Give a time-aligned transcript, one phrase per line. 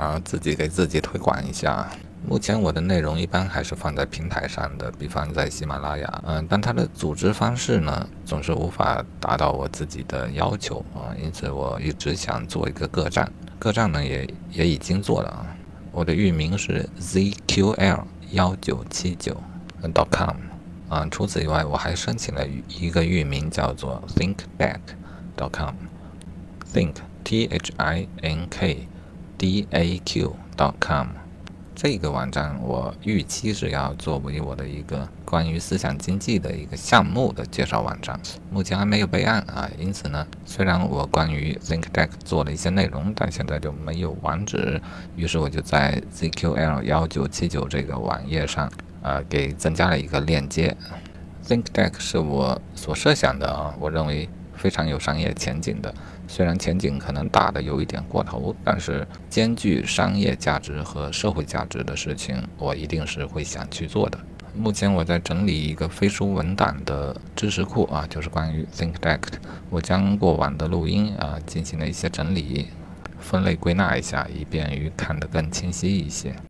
[0.00, 1.86] 啊，自己给自己推广一下。
[2.26, 15.44] 目前我的内容一般还是放在平台上的，比方在喜马拉雅，嗯，但它的组织方式呢，总是无法达到我自己的要求啊，因此我一直想做一个个站，个站呢也也已经做了啊，
[15.92, 19.36] 我的域名是 zql 幺九七九
[20.10, 20.36] .com
[20.88, 24.80] 啊，除此以外，我还申请了一个域名叫做 think back
[25.36, 25.74] dot com
[26.72, 28.86] think t h i n k
[29.40, 31.06] d a q dot com。
[31.74, 38.20] 这个网站我预期是要作为我的一个关于思想经济的一个项目的介绍网站，
[38.50, 44.78] 目前还没有备案啊，因此呢，虽然我关于 ThinkDeck 做了一些内容，但现在就没有网址，
[45.16, 48.70] 于是我就在 ZQL 幺九七九这个网页上，
[49.00, 50.76] 呃，给增加了一个链接。
[51.48, 54.28] ThinkDeck 是我所设想的啊，我认为。
[54.60, 55.92] 非常有商业前景的，
[56.28, 64.20] 虽然前景可能大的有一点过头，但是兼具商业价值和社会价值的事情，我一定是会想去做的。
[64.54, 69.20] 目前我在整理一个飞书文档的知识库啊，就是关于 ThinkDeck，
[69.70, 72.66] 我将过往的录音啊进行了一些整理，
[73.18, 76.34] 分类归纳一下，以便于看得更清晰一些。